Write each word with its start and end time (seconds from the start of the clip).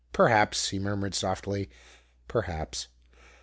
"Perhaps," 0.13 0.69
he 0.69 0.79
murmured 0.79 1.13
softly, 1.13 1.69
"perhaps!" 2.27 2.87